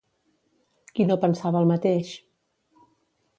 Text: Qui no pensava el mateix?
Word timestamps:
Qui 0.95 1.05
no 1.09 1.17
pensava 1.25 1.61
el 1.61 1.69
mateix? 1.73 2.15